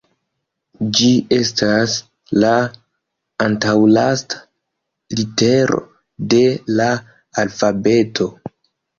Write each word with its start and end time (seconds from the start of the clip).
Ĝi 0.99 1.07
estas 1.35 1.97
la 2.43 2.53
antaŭlasta 3.47 4.39
litero 5.19 5.83
de 6.35 6.41
la 6.79 6.87
alfabeto. 7.43 8.29